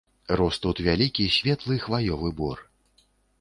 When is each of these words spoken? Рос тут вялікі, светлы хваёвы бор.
Рос 0.39 0.55
тут 0.63 0.77
вялікі, 0.87 1.27
светлы 1.35 1.77
хваёвы 1.85 2.33
бор. 2.41 2.65